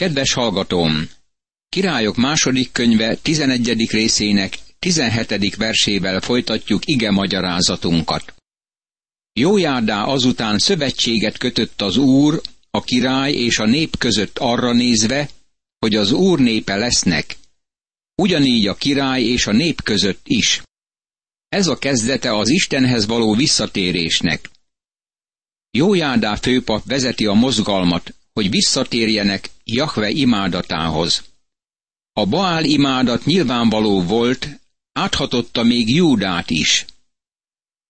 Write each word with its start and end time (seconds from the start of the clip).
Kedves 0.00 0.32
hallgatóm! 0.32 1.08
Királyok 1.68 2.16
második 2.16 2.72
könyve 2.72 3.16
11. 3.16 3.90
részének 3.90 4.58
17. 4.78 5.56
versével 5.56 6.20
folytatjuk 6.20 6.82
ige 6.84 7.10
magyarázatunkat. 7.10 8.34
Jójádá 9.32 10.02
azután 10.02 10.58
szövetséget 10.58 11.38
kötött 11.38 11.80
az 11.80 11.96
úr, 11.96 12.40
a 12.70 12.82
király 12.82 13.32
és 13.32 13.58
a 13.58 13.66
nép 13.66 13.98
között 13.98 14.38
arra 14.38 14.72
nézve, 14.72 15.28
hogy 15.78 15.94
az 15.94 16.12
úr 16.12 16.38
népe 16.38 16.76
lesznek. 16.76 17.36
Ugyanígy 18.14 18.66
a 18.66 18.74
király 18.74 19.22
és 19.22 19.46
a 19.46 19.52
nép 19.52 19.82
között 19.82 20.22
is. 20.24 20.62
Ez 21.48 21.66
a 21.66 21.78
kezdete 21.78 22.36
az 22.36 22.48
Istenhez 22.48 23.06
való 23.06 23.34
visszatérésnek. 23.34 24.50
Jójádá 25.70 26.34
főpap 26.34 26.84
vezeti 26.84 27.26
a 27.26 27.32
mozgalmat, 27.32 28.14
hogy 28.32 28.50
visszatérjenek 28.50 29.50
Jahve 29.64 30.10
imádatához. 30.10 31.24
A 32.12 32.26
Baál 32.26 32.64
imádat 32.64 33.24
nyilvánvaló 33.24 34.02
volt, 34.02 34.48
áthatotta 34.92 35.62
még 35.62 35.94
Júdát 35.94 36.50
is. 36.50 36.84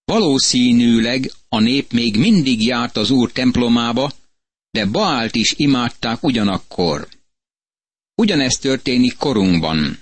Valószínűleg 0.04 1.30
a 1.48 1.60
nép 1.60 1.92
még 1.92 2.16
mindig 2.16 2.64
járt 2.64 2.96
az 2.96 3.10
úr 3.10 3.32
templomába, 3.32 4.12
de 4.70 4.86
Baált 4.86 5.34
is 5.34 5.54
imádták 5.56 6.22
ugyanakkor. 6.22 7.08
Ugyanezt 8.14 8.60
történik 8.60 9.16
korunkban. 9.16 9.98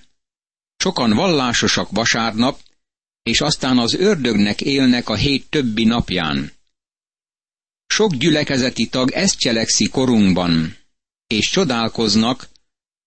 Sokan 0.77 1.11
vallásosak 1.11 1.91
vasárnap, 1.91 2.61
és 3.23 3.41
aztán 3.41 3.79
az 3.79 3.95
ördögnek 3.95 4.61
élnek 4.61 5.09
a 5.09 5.15
hét 5.15 5.47
többi 5.51 5.85
napján. 5.85 6.53
Sok 7.89 8.15
gyülekezeti 8.15 8.89
tag 8.89 9.11
ezt 9.11 9.39
cselekszi 9.39 9.89
korunkban, 9.89 10.77
és 11.27 11.51
csodálkoznak, 11.51 12.49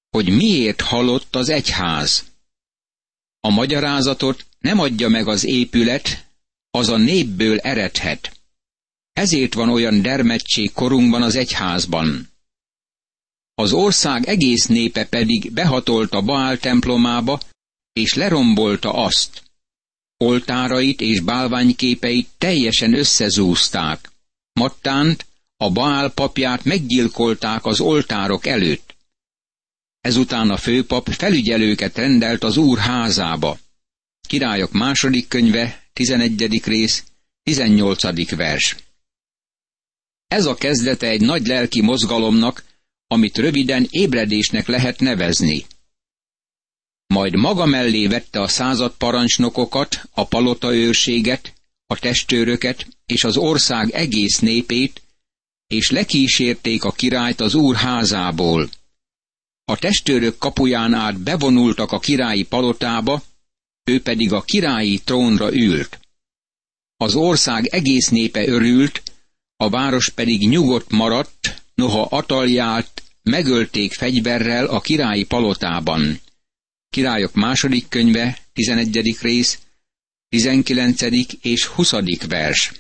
hogy 0.10 0.30
miért 0.30 0.82
halott 0.82 1.36
az 1.36 1.50
egyház. 1.50 2.26
A 3.40 3.50
magyarázatot 3.50 4.46
nem 4.60 4.80
adja 4.80 5.08
meg 5.08 5.28
az 5.28 5.44
épület, 5.44 6.28
az 6.72 6.90
a 6.90 6.98
népből 6.98 7.60
eredhet. 7.60 8.40
Ezért 9.14 9.54
van 9.54 9.70
olyan 9.70 10.02
dermedtség 10.02 10.72
korunkban 10.72 11.22
az 11.22 11.36
egyházban. 11.36 12.30
Az 13.54 13.74
ország 13.74 14.26
egész 14.28 14.66
népe 14.66 15.06
pedig 15.06 15.52
behatolt 15.52 16.14
a 16.14 16.22
Baál 16.22 16.58
templomába, 16.58 17.40
és 17.94 18.14
lerombolta 18.14 18.94
azt. 18.94 19.44
Oltárait 20.18 21.02
és 21.02 21.20
bálványképeit 21.20 22.30
teljesen 22.38 22.94
összezúzták. 22.94 24.11
Mattánt, 24.54 25.26
a 25.58 25.72
Baál 25.72 26.12
papját 26.12 26.64
meggyilkolták 26.64 27.66
az 27.66 27.80
oltárok 27.80 28.46
előtt. 28.46 28.96
Ezután 30.02 30.50
a 30.50 30.58
főpap 30.58 31.08
felügyelőket 31.10 31.98
rendelt 31.98 32.44
az 32.44 32.58
úr 32.58 32.78
házába. 32.78 33.58
Királyok 34.28 34.72
második 34.72 35.28
könyve, 35.28 35.84
11. 35.94 36.64
rész, 36.64 37.04
18. 37.44 38.36
vers. 38.36 38.76
Ez 40.28 40.46
a 40.46 40.56
kezdete 40.56 41.08
egy 41.08 41.22
nagy 41.22 41.48
lelki 41.48 41.82
mozgalomnak, 41.82 42.64
amit 43.08 43.38
röviden 43.38 43.88
ébredésnek 43.90 44.68
lehet 44.68 45.00
nevezni. 45.00 45.66
Majd 47.08 47.36
maga 47.36 47.66
mellé 47.66 48.08
vette 48.08 48.42
a 48.42 48.48
század 48.48 48.94
parancsnokokat, 48.98 50.10
a 50.12 50.28
palota 50.28 50.74
őrséget, 50.74 51.54
a 51.88 52.00
testőröket 52.00 52.88
és 53.12 53.24
az 53.24 53.38
ország 53.38 53.90
egész 53.90 54.40
népét, 54.40 55.02
és 55.68 55.90
lekísérték 55.90 56.84
a 56.84 56.92
királyt 56.92 57.42
az 57.42 57.56
úr 57.56 57.76
házából. 57.76 58.70
A 59.66 59.78
testőrök 59.78 60.38
kapuján 60.38 60.94
át 60.94 61.20
bevonultak 61.20 61.92
a 61.92 62.00
királyi 62.00 62.44
palotába, 62.44 63.24
ő 63.84 64.02
pedig 64.02 64.34
a 64.34 64.42
királyi 64.42 65.00
trónra 65.00 65.54
ült. 65.54 66.00
Az 66.98 67.16
ország 67.16 67.66
egész 67.66 68.08
népe 68.08 68.48
örült, 68.48 69.04
a 69.56 69.70
város 69.70 70.10
pedig 70.10 70.50
nyugodt 70.50 70.92
maradt, 70.92 71.64
noha 71.76 72.02
Atalját 72.02 73.04
megölték 73.24 73.94
fegyverrel 73.94 74.66
a 74.66 74.82
királyi 74.82 75.24
palotában. 75.24 76.20
Királyok 76.90 77.34
második 77.34 77.88
könyve, 77.88 78.38
11. 78.54 79.18
rész, 79.22 79.60
19. 80.30 81.02
és 81.42 81.66
20. 81.66 81.94
vers. 82.28 82.72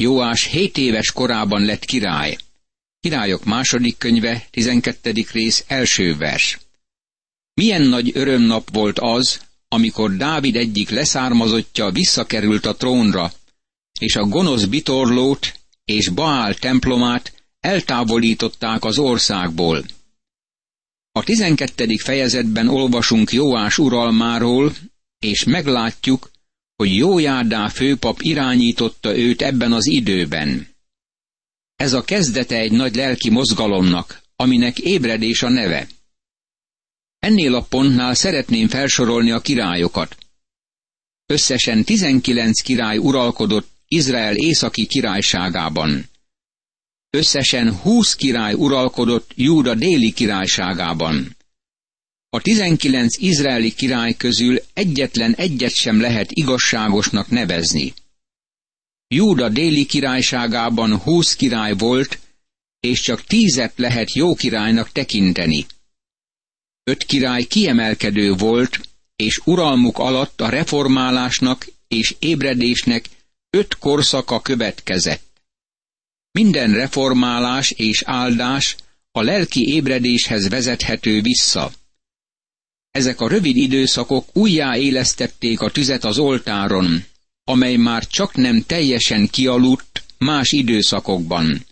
Jóás 0.00 0.44
7 0.44 0.78
éves 0.78 1.12
korában 1.12 1.64
lett 1.64 1.84
király. 1.84 2.36
Királyok 3.00 3.44
második 3.44 3.98
könyve, 3.98 4.46
12. 4.50 5.12
rész, 5.32 5.64
első 5.66 6.16
vers. 6.16 6.58
Milyen 7.54 7.82
nagy 7.82 8.10
örömnap 8.14 8.70
volt 8.72 8.98
az, 8.98 9.40
amikor 9.68 10.16
Dávid 10.16 10.56
egyik 10.56 10.90
leszármazottja 10.90 11.90
visszakerült 11.90 12.66
a 12.66 12.76
trónra, 12.76 13.32
és 13.98 14.16
a 14.16 14.24
gonosz 14.24 14.64
bitorlót 14.64 15.54
és 15.84 16.08
Baál 16.08 16.54
templomát 16.54 17.44
eltávolították 17.60 18.84
az 18.84 18.98
országból. 18.98 19.84
A 21.12 21.24
tizenkettedik 21.24 22.00
fejezetben 22.00 22.68
olvasunk 22.68 23.32
Jóás 23.32 23.78
uralmáról, 23.78 24.72
és 25.18 25.44
meglátjuk, 25.44 26.30
hogy 26.80 26.94
Jójádá 26.96 27.68
főpap 27.68 28.20
irányította 28.20 29.16
őt 29.16 29.42
ebben 29.42 29.72
az 29.72 29.86
időben. 29.86 30.68
Ez 31.76 31.92
a 31.92 32.02
kezdete 32.02 32.56
egy 32.56 32.72
nagy 32.72 32.94
lelki 32.94 33.30
mozgalomnak, 33.30 34.22
aminek 34.36 34.78
ébredés 34.78 35.42
a 35.42 35.48
neve. 35.48 35.88
Ennél 37.18 37.54
a 37.54 37.62
pontnál 37.62 38.14
szeretném 38.14 38.68
felsorolni 38.68 39.30
a 39.30 39.40
királyokat. 39.40 40.16
Összesen 41.26 41.84
19 41.84 42.60
király 42.60 42.96
uralkodott 42.96 43.68
Izrael 43.86 44.36
északi 44.36 44.86
királyságában. 44.86 46.10
Összesen 47.10 47.76
20 47.76 48.14
király 48.14 48.54
uralkodott 48.54 49.30
Júda 49.34 49.74
déli 49.74 50.12
királyságában. 50.12 51.36
A 52.32 52.40
19 52.40 53.16
izraeli 53.18 53.74
király 53.74 54.14
közül 54.14 54.58
egyetlen 54.72 55.34
egyet 55.34 55.74
sem 55.74 56.00
lehet 56.00 56.30
igazságosnak 56.32 57.28
nevezni. 57.28 57.94
Júda 59.08 59.48
déli 59.48 59.86
királyságában 59.86 60.98
20 60.98 61.34
király 61.34 61.74
volt, 61.74 62.18
és 62.80 63.00
csak 63.00 63.24
tízet 63.24 63.72
lehet 63.76 64.14
jó 64.14 64.34
királynak 64.34 64.92
tekinteni. 64.92 65.66
Öt 66.84 67.04
király 67.04 67.44
kiemelkedő 67.44 68.32
volt, 68.32 68.80
és 69.16 69.40
uralmuk 69.44 69.98
alatt 69.98 70.40
a 70.40 70.48
reformálásnak 70.48 71.66
és 71.88 72.14
ébredésnek 72.18 73.08
öt 73.50 73.78
korszaka 73.78 74.40
következett. 74.40 75.42
Minden 76.30 76.72
reformálás 76.72 77.70
és 77.70 78.02
áldás 78.02 78.76
a 79.12 79.22
lelki 79.22 79.68
ébredéshez 79.68 80.48
vezethető 80.48 81.20
vissza. 81.20 81.72
Ezek 82.90 83.20
a 83.20 83.28
rövid 83.28 83.56
időszakok 83.56 84.36
újjáélesztették 84.36 85.60
a 85.60 85.70
tüzet 85.70 86.04
az 86.04 86.18
oltáron, 86.18 87.04
amely 87.44 87.76
már 87.76 88.06
csak 88.06 88.34
nem 88.34 88.62
teljesen 88.66 89.28
kialudt 89.28 90.04
más 90.18 90.52
időszakokban. 90.52 91.66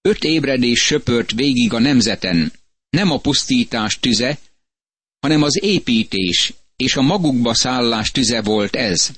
Öt 0.00 0.24
ébredés 0.24 0.80
söpört 0.80 1.32
végig 1.32 1.72
a 1.72 1.78
nemzeten, 1.78 2.52
nem 2.90 3.10
a 3.10 3.18
pusztítás 3.18 4.00
tüze, 4.00 4.38
hanem 5.20 5.42
az 5.42 5.62
építés 5.62 6.52
és 6.76 6.96
a 6.96 7.02
magukba 7.02 7.54
szállás 7.54 8.10
tüze 8.10 8.42
volt 8.42 8.76
ez. 8.76 9.10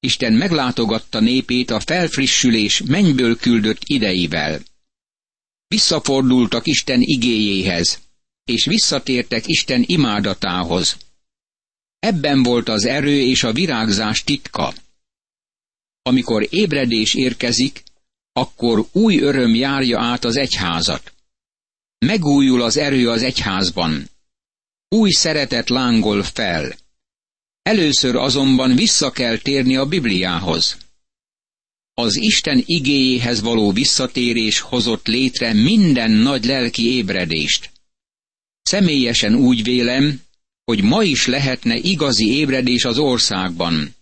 Isten 0.00 0.32
meglátogatta 0.32 1.20
népét 1.20 1.70
a 1.70 1.80
felfrissülés 1.80 2.82
mennyből 2.82 3.36
küldött 3.36 3.80
ideivel. 3.84 4.60
Visszafordultak 5.68 6.66
Isten 6.66 7.00
igéjéhez, 7.00 8.00
és 8.46 8.64
visszatértek 8.64 9.46
Isten 9.46 9.84
imádatához. 9.86 10.96
Ebben 11.98 12.42
volt 12.42 12.68
az 12.68 12.84
erő 12.84 13.20
és 13.20 13.42
a 13.42 13.52
virágzás 13.52 14.24
titka. 14.24 14.74
Amikor 16.02 16.46
ébredés 16.50 17.14
érkezik, 17.14 17.82
akkor 18.32 18.86
új 18.92 19.20
öröm 19.20 19.54
járja 19.54 20.00
át 20.00 20.24
az 20.24 20.36
egyházat. 20.36 21.12
Megújul 21.98 22.62
az 22.62 22.76
erő 22.76 23.10
az 23.10 23.22
egyházban. 23.22 24.10
Új 24.88 25.10
szeretet 25.10 25.68
lángol 25.68 26.22
fel. 26.22 26.76
Először 27.62 28.16
azonban 28.16 28.74
vissza 28.74 29.10
kell 29.10 29.38
térni 29.38 29.76
a 29.76 29.86
Bibliához. 29.86 30.76
Az 31.94 32.16
Isten 32.16 32.62
igéjéhez 32.66 33.40
való 33.40 33.72
visszatérés 33.72 34.60
hozott 34.60 35.06
létre 35.06 35.52
minden 35.52 36.10
nagy 36.10 36.44
lelki 36.44 36.82
ébredést. 36.82 37.70
Személyesen 38.68 39.34
úgy 39.34 39.62
vélem, 39.62 40.20
hogy 40.64 40.82
ma 40.82 41.02
is 41.02 41.26
lehetne 41.26 41.76
igazi 41.76 42.36
ébredés 42.36 42.84
az 42.84 42.98
országban. 42.98 43.94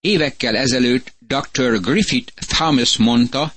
Évekkel 0.00 0.56
ezelőtt 0.56 1.14
Dr. 1.18 1.80
Griffith 1.80 2.32
Thomas 2.34 2.96
mondta, 2.96 3.54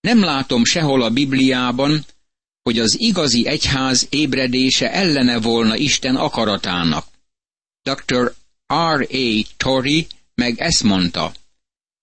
nem 0.00 0.20
látom 0.20 0.64
sehol 0.64 1.02
a 1.02 1.10
Bibliában, 1.10 2.04
hogy 2.62 2.78
az 2.78 3.00
igazi 3.00 3.46
egyház 3.46 4.06
ébredése 4.10 4.92
ellene 4.92 5.40
volna 5.40 5.76
Isten 5.76 6.16
akaratának. 6.16 7.06
Dr. 7.82 8.34
R.A. 8.72 9.46
Torrey 9.56 10.06
meg 10.34 10.60
ezt 10.60 10.82
mondta, 10.82 11.32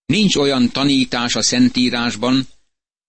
nincs 0.05 0.35
olyan 0.35 0.71
tanítás 0.71 1.35
a 1.35 1.43
Szentírásban, 1.43 2.47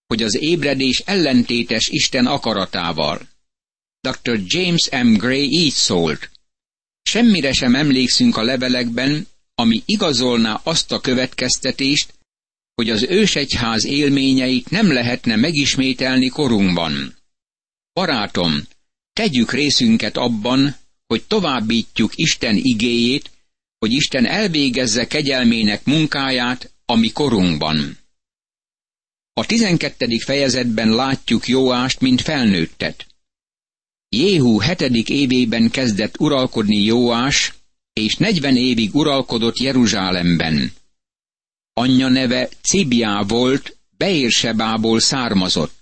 hogy 0.07 0.23
az 0.23 0.37
ébredés 0.41 0.99
ellentétes 0.99 1.89
Isten 1.89 2.27
akaratával. 2.27 3.33
Dr. 4.05 4.41
James 4.47 4.89
M. 4.91 5.17
Gray 5.17 5.49
így 5.51 5.73
szólt, 5.73 6.31
semmire 7.03 7.53
sem 7.53 7.75
emlékszünk 7.75 8.37
a 8.37 8.43
levelekben, 8.43 9.27
ami 9.55 9.83
igazolná 9.87 10.61
azt 10.63 10.93
a 10.93 11.01
következtetést, 11.01 12.15
hogy 12.75 12.91
az 12.91 13.03
ősegyház 13.03 13.85
élményeit 13.85 14.71
nem 14.71 14.93
lehetne 14.93 15.37
megismételni 15.37 16.29
korunkban. 16.29 17.15
Barátom, 17.93 18.67
tegyük 19.13 19.53
részünket 19.53 20.17
abban, 20.17 20.77
hogy 21.07 21.23
továbbítjuk 21.23 22.13
Isten 22.15 22.57
igéjét, 22.57 23.31
hogy 23.79 23.93
Isten 23.93 24.27
elvégezze 24.27 25.07
kegyelmének 25.07 25.85
munkáját 25.85 26.73
a 26.85 26.95
mi 26.95 27.09
korunkban. 27.09 27.99
A 29.33 29.47
tizenkettedik 29.47 30.23
fejezetben 30.23 30.89
látjuk 30.89 31.47
Jóást, 31.47 32.01
mint 32.01 32.21
felnőttet. 32.21 33.07
Jéhú 34.15 34.59
hetedik 34.59 35.09
évében 35.09 35.71
kezdett 35.71 36.21
uralkodni 36.21 36.83
Jóás, 36.83 37.55
és 37.93 38.17
negyven 38.17 38.57
évig 38.57 38.95
uralkodott 38.95 39.59
Jeruzsálemben. 39.59 40.73
Anyja 41.73 42.09
neve 42.09 42.49
Cibiá 42.63 43.23
volt, 43.23 43.77
Beérsebából 43.97 45.01
származott. 45.01 45.75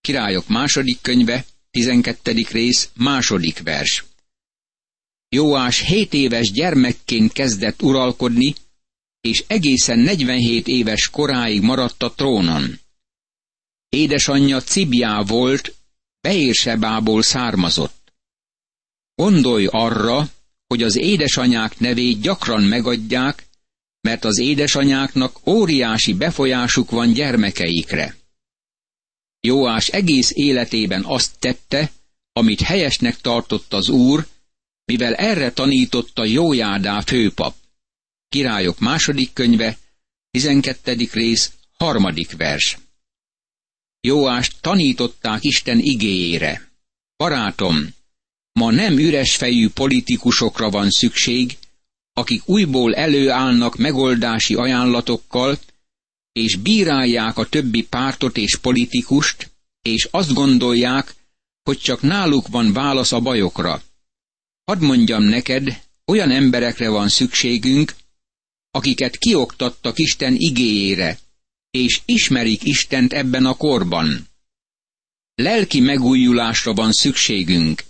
Királyok 0.00 0.48
második 0.48 0.98
könyve, 1.00 1.44
12. 1.70 2.46
rész, 2.50 2.90
második 2.94 3.62
vers. 3.62 4.04
Jóás 5.28 5.80
hét 5.80 6.14
éves 6.14 6.50
gyermekként 6.50 7.32
kezdett 7.32 7.82
uralkodni, 7.82 8.54
és 9.20 9.44
egészen 9.46 9.98
47 9.98 10.68
éves 10.68 11.08
koráig 11.08 11.62
maradt 11.62 12.02
a 12.02 12.12
trónon. 12.12 12.80
Édesanyja 13.88 14.60
Cibiá 14.60 15.22
volt, 15.22 15.74
Beérsebából 16.22 17.22
származott. 17.22 18.12
Gondolj 19.14 19.66
arra, 19.70 20.28
hogy 20.66 20.82
az 20.82 20.96
édesanyák 20.96 21.78
nevét 21.78 22.20
gyakran 22.20 22.62
megadják, 22.62 23.46
mert 24.00 24.24
az 24.24 24.38
édesanyáknak 24.38 25.46
óriási 25.46 26.14
befolyásuk 26.14 26.90
van 26.90 27.12
gyermekeikre. 27.12 28.16
Jóás 29.40 29.88
egész 29.88 30.30
életében 30.34 31.04
azt 31.04 31.38
tette, 31.38 31.92
amit 32.32 32.60
helyesnek 32.60 33.20
tartott 33.20 33.72
az 33.72 33.88
úr, 33.88 34.26
mivel 34.84 35.14
erre 35.14 35.52
tanította 35.52 36.24
Jójádá 36.24 37.00
főpap. 37.00 37.54
Királyok 38.28 38.78
második 38.78 39.32
könyve, 39.32 39.78
12. 40.30 41.08
rész, 41.12 41.52
harmadik 41.78 42.36
vers. 42.36 42.78
Jóást 44.06 44.60
tanították 44.60 45.44
Isten 45.44 45.78
igéjére. 45.78 46.70
Barátom, 47.16 47.88
ma 48.52 48.70
nem 48.70 48.98
üres 48.98 49.36
fejű 49.36 49.68
politikusokra 49.68 50.70
van 50.70 50.90
szükség, 50.90 51.58
akik 52.12 52.48
újból 52.48 52.94
előállnak 52.94 53.76
megoldási 53.76 54.54
ajánlatokkal, 54.54 55.58
és 56.32 56.56
bírálják 56.56 57.38
a 57.38 57.48
többi 57.48 57.82
pártot 57.82 58.36
és 58.36 58.56
politikust, 58.56 59.50
és 59.82 60.08
azt 60.10 60.32
gondolják, 60.32 61.14
hogy 61.62 61.78
csak 61.78 62.00
náluk 62.00 62.48
van 62.48 62.72
válasz 62.72 63.12
a 63.12 63.20
bajokra. 63.20 63.82
Hadd 64.64 64.80
mondjam 64.80 65.22
neked, 65.22 65.82
olyan 66.04 66.30
emberekre 66.30 66.88
van 66.88 67.08
szükségünk, 67.08 67.94
akiket 68.70 69.16
kioktattak 69.16 69.98
Isten 69.98 70.34
igéjére, 70.36 71.18
és 71.72 72.00
ismerik 72.04 72.64
Istent 72.64 73.12
ebben 73.12 73.46
a 73.46 73.54
korban. 73.54 74.28
Lelki 75.34 75.80
megújulásra 75.80 76.74
van 76.74 76.92
szükségünk, 76.92 77.84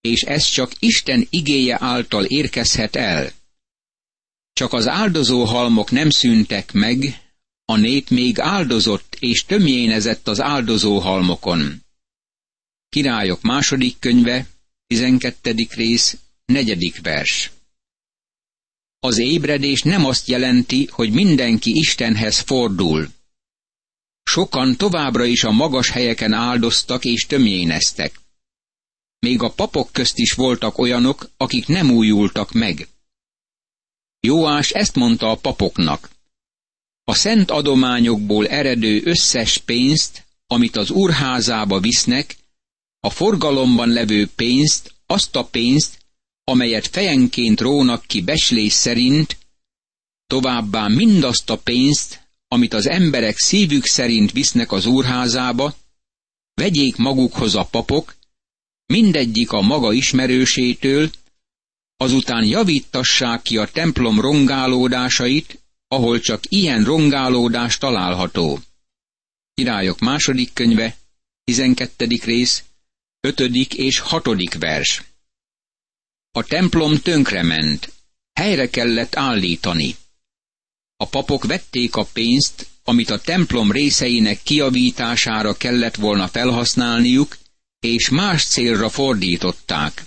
és 0.00 0.20
ez 0.20 0.44
csak 0.44 0.72
Isten 0.78 1.26
igéje 1.30 1.76
által 1.80 2.24
érkezhet 2.24 2.96
el. 2.96 3.32
Csak 4.52 4.72
az 4.72 4.88
áldozó 4.88 5.44
halmok 5.44 5.90
nem 5.90 6.10
szűntek 6.10 6.72
meg, 6.72 7.20
a 7.64 7.76
nép 7.76 8.08
még 8.08 8.38
áldozott 8.38 9.16
és 9.18 9.44
tömjénezett 9.44 10.28
az 10.28 10.40
áldozó 10.40 10.98
halmokon. 10.98 11.84
Királyok 12.88 13.42
második 13.42 13.98
könyve, 13.98 14.46
12. 14.86 15.54
rész, 15.70 16.18
negyedik 16.44 17.00
vers. 17.02 17.50
Az 19.06 19.18
ébredés 19.18 19.82
nem 19.82 20.04
azt 20.04 20.28
jelenti, 20.28 20.88
hogy 20.90 21.12
mindenki 21.12 21.70
Istenhez 21.74 22.38
fordul. 22.38 23.08
Sokan 24.22 24.76
továbbra 24.76 25.24
is 25.24 25.44
a 25.44 25.50
magas 25.50 25.90
helyeken 25.90 26.32
áldoztak 26.32 27.04
és 27.04 27.26
tömjéneztek. 27.26 28.20
Még 29.18 29.42
a 29.42 29.50
papok 29.50 29.92
közt 29.92 30.18
is 30.18 30.32
voltak 30.32 30.78
olyanok, 30.78 31.30
akik 31.36 31.66
nem 31.66 31.90
újultak 31.90 32.52
meg. 32.52 32.88
Jóás 34.20 34.70
ezt 34.70 34.94
mondta 34.94 35.30
a 35.30 35.36
papoknak. 35.36 36.10
A 37.04 37.14
szent 37.14 37.50
adományokból 37.50 38.48
eredő 38.48 39.00
összes 39.04 39.58
pénzt, 39.58 40.24
amit 40.46 40.76
az 40.76 40.90
úrházába 40.90 41.80
visznek, 41.80 42.36
a 43.00 43.10
forgalomban 43.10 43.88
levő 43.88 44.28
pénzt, 44.34 44.94
azt 45.06 45.36
a 45.36 45.44
pénzt, 45.44 46.05
amelyet 46.48 46.86
fejenként 46.86 47.60
rónak 47.60 48.04
ki 48.06 48.22
beslés 48.22 48.72
szerint, 48.72 49.38
továbbá 50.26 50.88
mindazt 50.88 51.50
a 51.50 51.58
pénzt, 51.58 52.28
amit 52.48 52.74
az 52.74 52.86
emberek 52.86 53.38
szívük 53.38 53.86
szerint 53.86 54.32
visznek 54.32 54.72
az 54.72 54.86
úrházába, 54.86 55.74
vegyék 56.54 56.96
magukhoz 56.96 57.54
a 57.54 57.64
papok, 57.64 58.16
mindegyik 58.86 59.50
a 59.50 59.60
maga 59.60 59.92
ismerősétől, 59.92 61.10
azután 61.96 62.44
javítassák 62.44 63.42
ki 63.42 63.56
a 63.56 63.66
templom 63.66 64.20
rongálódásait, 64.20 65.62
ahol 65.88 66.20
csak 66.20 66.42
ilyen 66.48 66.84
rongálódás 66.84 67.78
található. 67.78 68.60
Királyok 69.54 69.98
második 69.98 70.52
könyve, 70.52 70.96
12. 71.44 72.06
rész, 72.24 72.64
5. 73.20 73.40
és 73.74 73.98
6. 73.98 74.28
vers. 74.58 75.15
A 76.36 76.42
templom 76.42 76.96
tönkrement, 76.96 77.92
helyre 78.32 78.68
kellett 78.70 79.16
állítani. 79.16 79.96
A 80.96 81.08
papok 81.08 81.44
vették 81.44 81.96
a 81.96 82.04
pénzt, 82.12 82.66
amit 82.84 83.10
a 83.10 83.20
templom 83.20 83.72
részeinek 83.72 84.42
kiavítására 84.42 85.56
kellett 85.56 85.94
volna 85.94 86.28
felhasználniuk, 86.28 87.36
és 87.80 88.08
más 88.08 88.44
célra 88.44 88.88
fordították. 88.88 90.04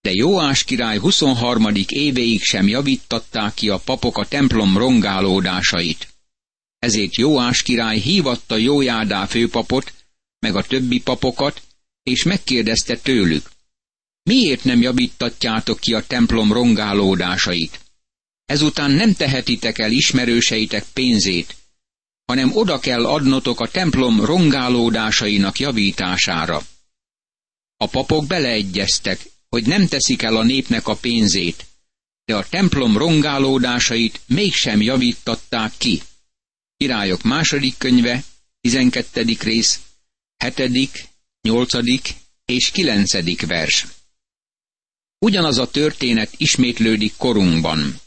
De 0.00 0.10
Jóás 0.10 0.64
király 0.64 0.98
23. 0.98 1.66
évéig 1.86 2.42
sem 2.42 2.68
javítatták 2.68 3.54
ki 3.54 3.68
a 3.68 3.78
papok 3.78 4.18
a 4.18 4.28
templom 4.28 4.78
rongálódásait. 4.78 6.08
Ezért 6.78 7.16
Jóás 7.16 7.62
király 7.62 7.98
hívatta 7.98 8.56
Jójádá 8.56 9.26
főpapot, 9.26 9.92
meg 10.38 10.56
a 10.56 10.62
többi 10.62 11.00
papokat, 11.00 11.62
és 12.02 12.22
megkérdezte 12.22 12.96
tőlük, 12.96 13.54
miért 14.26 14.64
nem 14.64 14.80
javítatjátok 14.80 15.80
ki 15.80 15.94
a 15.94 16.06
templom 16.06 16.52
rongálódásait? 16.52 17.80
Ezután 18.44 18.90
nem 18.90 19.14
tehetitek 19.14 19.78
el 19.78 19.90
ismerőseitek 19.90 20.84
pénzét, 20.92 21.56
hanem 22.24 22.56
oda 22.56 22.78
kell 22.78 23.06
adnotok 23.06 23.60
a 23.60 23.68
templom 23.68 24.24
rongálódásainak 24.24 25.58
javítására. 25.58 26.62
A 27.76 27.86
papok 27.86 28.26
beleegyeztek, 28.26 29.30
hogy 29.48 29.66
nem 29.66 29.86
teszik 29.86 30.22
el 30.22 30.36
a 30.36 30.42
népnek 30.42 30.88
a 30.88 30.96
pénzét, 30.96 31.66
de 32.24 32.36
a 32.36 32.48
templom 32.48 32.96
rongálódásait 32.96 34.20
mégsem 34.26 34.82
javítatták 34.82 35.72
ki. 35.78 36.02
Királyok 36.76 37.22
második 37.22 37.74
könyve, 37.78 38.24
12. 38.60 39.36
rész, 39.40 39.80
7., 40.36 41.08
8. 41.40 41.72
és 42.44 42.70
9. 42.70 43.46
vers. 43.46 43.95
Ugyanaz 45.18 45.58
a 45.58 45.70
történet 45.70 46.32
ismétlődik 46.36 47.16
korunkban. 47.16 48.00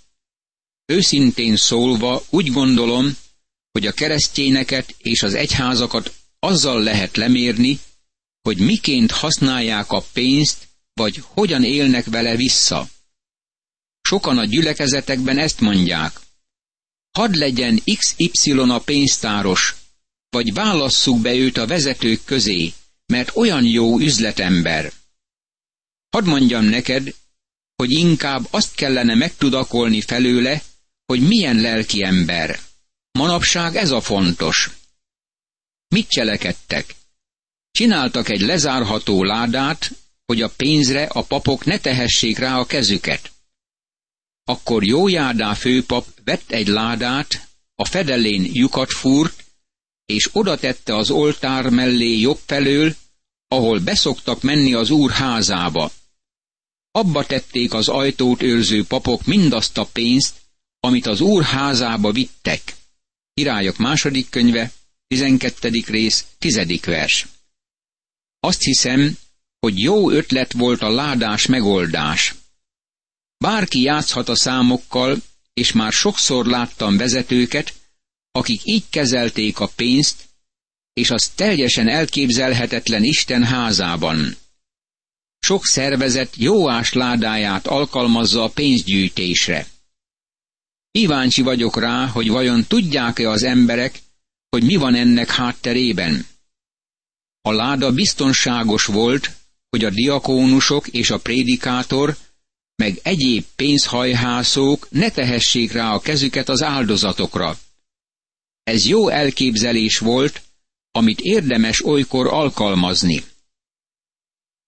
Őszintén 0.85 1.55
szólva 1.55 2.23
úgy 2.29 2.51
gondolom, 2.51 3.17
hogy 3.71 3.87
a 3.87 3.91
keresztényeket 3.91 4.95
és 4.97 5.23
az 5.23 5.33
egyházakat 5.33 6.13
azzal 6.39 6.83
lehet 6.83 7.17
lemérni, 7.17 7.79
hogy 8.41 8.57
miként 8.57 9.11
használják 9.11 9.91
a 9.91 10.03
pénzt, 10.13 10.67
vagy 10.93 11.23
hogyan 11.23 11.63
élnek 11.63 12.05
vele 12.05 12.35
vissza. 12.35 12.87
Sokan 14.01 14.37
a 14.37 14.45
gyülekezetekben 14.45 15.37
ezt 15.37 15.59
mondják. 15.59 16.19
Hadd 17.11 17.37
legyen 17.37 17.81
XY 17.97 18.51
a 18.51 18.79
pénztáros, 18.79 19.75
vagy 20.29 20.53
válasszuk 20.53 21.21
be 21.21 21.33
őt 21.33 21.57
a 21.57 21.67
vezetők 21.67 22.23
közé, 22.25 22.73
mert 23.05 23.35
olyan 23.35 23.65
jó 23.65 23.99
üzletember. 23.99 24.91
Hadd 26.09 26.25
mondjam 26.25 26.65
neked, 26.65 27.15
hogy 27.75 27.91
inkább 27.91 28.47
azt 28.49 28.75
kellene 28.75 29.15
megtudakolni 29.15 30.01
felőle, 30.01 30.61
hogy 31.05 31.27
milyen 31.27 31.55
lelki 31.55 32.03
ember. 32.03 32.59
Manapság 33.11 33.75
ez 33.75 33.91
a 33.91 34.01
fontos. 34.01 34.69
Mit 35.87 36.09
cselekedtek? 36.09 36.95
Csináltak 37.71 38.29
egy 38.29 38.41
lezárható 38.41 39.23
ládát, 39.23 39.91
hogy 40.25 40.41
a 40.41 40.49
pénzre 40.49 41.03
a 41.03 41.21
papok 41.21 41.65
ne 41.65 41.79
tehessék 41.79 42.37
rá 42.37 42.59
a 42.59 42.65
kezüket. 42.65 43.31
Akkor 44.43 44.83
Jójádá 44.85 45.53
főpap 45.53 46.05
vett 46.23 46.51
egy 46.51 46.67
ládát, 46.67 47.47
a 47.75 47.85
fedelén 47.85 48.49
lyukat 48.53 48.91
fúrt, 48.91 49.43
és 50.05 50.29
oda 50.31 50.57
tette 50.57 50.95
az 50.95 51.09
oltár 51.09 51.69
mellé 51.69 52.17
jobb 52.17 52.39
felől, 52.45 52.95
ahol 53.47 53.79
beszoktak 53.79 54.41
menni 54.41 54.73
az 54.73 54.89
úr 54.89 55.11
házába. 55.11 55.91
Abba 56.91 57.25
tették 57.25 57.73
az 57.73 57.87
ajtót 57.87 58.41
őrző 58.41 58.85
papok 58.85 59.25
mindazt 59.25 59.77
a 59.77 59.85
pénzt, 59.85 60.35
amit 60.79 61.05
az 61.05 61.21
úr 61.21 61.43
házába 61.43 62.11
vittek. 62.11 62.75
Királyok 63.33 63.77
második 63.77 64.29
könyve, 64.29 64.71
12. 65.07 65.69
rész, 65.87 66.25
10. 66.37 66.81
vers. 66.81 67.27
Azt 68.39 68.61
hiszem, 68.61 69.17
hogy 69.59 69.79
jó 69.79 70.09
ötlet 70.09 70.53
volt 70.53 70.81
a 70.81 70.89
ládás 70.89 71.45
megoldás. 71.45 72.35
Bárki 73.37 73.81
játszhat 73.81 74.29
a 74.29 74.35
számokkal, 74.35 75.21
és 75.53 75.71
már 75.71 75.91
sokszor 75.91 76.45
láttam 76.45 76.97
vezetőket, 76.97 77.73
akik 78.31 78.61
így 78.63 78.83
kezelték 78.89 79.59
a 79.59 79.67
pénzt, 79.75 80.27
és 80.93 81.09
az 81.09 81.27
teljesen 81.27 81.87
elképzelhetetlen 81.87 83.03
Isten 83.03 83.43
házában. 83.43 84.37
Sok 85.39 85.65
szervezet 85.65 86.35
jóás 86.35 86.93
ládáját 86.93 87.67
alkalmazza 87.67 88.43
a 88.43 88.49
pénzgyűjtésre. 88.49 89.67
Kíváncsi 90.91 91.41
vagyok 91.41 91.79
rá, 91.79 92.05
hogy 92.05 92.29
vajon 92.29 92.65
tudják-e 92.67 93.29
az 93.29 93.43
emberek, 93.43 93.99
hogy 94.49 94.63
mi 94.63 94.75
van 94.75 94.95
ennek 94.95 95.29
hátterében. 95.31 96.25
A 97.41 97.51
láda 97.51 97.91
biztonságos 97.91 98.85
volt, 98.85 99.31
hogy 99.69 99.85
a 99.85 99.89
diakónusok 99.89 100.87
és 100.87 101.09
a 101.09 101.19
prédikátor, 101.19 102.17
meg 102.75 102.99
egyéb 103.03 103.45
pénzhajhászók 103.55 104.87
ne 104.89 105.09
tehessék 105.09 105.71
rá 105.71 105.93
a 105.93 105.99
kezüket 105.99 106.49
az 106.49 106.63
áldozatokra. 106.63 107.57
Ez 108.63 108.85
jó 108.85 109.07
elképzelés 109.07 109.97
volt, 109.97 110.41
amit 110.91 111.19
érdemes 111.19 111.85
olykor 111.85 112.27
alkalmazni. 112.27 113.23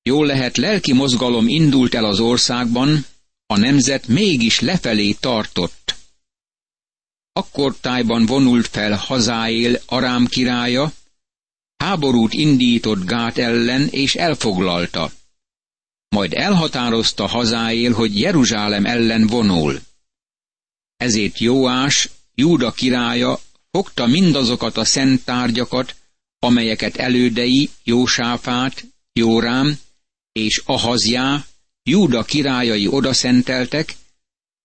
Jól 0.03 0.25
lehet 0.25 0.58
lelki 0.58 0.93
mozgalom 0.93 1.48
indult 1.48 1.93
el 1.93 2.05
az 2.05 2.20
országban, 2.20 3.05
a 3.46 3.58
nemzet 3.58 4.08
mégis 4.08 4.60
lefelé 4.60 5.12
tartott. 5.12 5.96
Akkor 7.34 7.77
tájban 7.81 8.25
vonult 8.25 8.67
fel 8.67 8.96
Hazáél 8.96 9.81
Arám 9.86 10.25
királya, 10.25 10.93
háborút 11.77 12.34
indított 12.34 13.05
Gát 13.05 13.38
ellen 13.38 13.88
és 13.88 14.15
elfoglalta. 14.15 15.12
Majd 16.10 16.34
elhatározta 16.34 17.27
Hazáél, 17.27 17.93
hogy 17.93 18.20
Jeruzsálem 18.20 18.86
ellen 18.86 19.27
vonul. 19.27 19.79
Ezért 20.98 21.39
Jóás, 21.39 22.10
Júda 22.36 22.72
királya 22.72 23.39
fogta 23.72 24.05
mindazokat 24.05 24.77
a 24.77 24.86
szent 24.86 25.24
tárgyakat, 25.25 25.96
amelyeket 26.39 26.96
elődei 26.96 27.70
Jósáfát, 27.84 28.86
Jórám 29.13 29.79
és 30.32 30.62
Ahazjá, 30.66 31.46
Júda 31.84 32.24
királyai 32.24 32.88
odaszenteltek, 32.88 33.96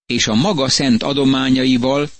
és 0.06 0.26
a 0.26 0.34
maga 0.34 0.68
szent 0.68 1.02
adományaival, 1.02 2.10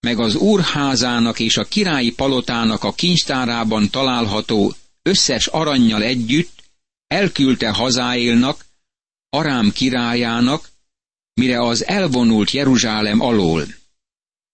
meg 0.00 0.18
az 0.18 0.34
úrházának 0.34 1.40
és 1.40 1.56
a 1.56 1.64
királyi 1.64 2.12
palotának 2.12 2.84
a 2.84 2.92
kincstárában 2.92 3.90
található 3.90 4.74
összes 5.02 5.46
arannyal 5.46 6.02
együtt 6.02 6.62
elküldte 7.06 7.70
hazáélnak, 7.70 8.66
Arám 9.30 9.72
királyának, 9.72 10.68
mire 11.34 11.62
az 11.62 11.86
elvonult 11.86 12.50
Jeruzsálem 12.50 13.20
alól. 13.20 13.66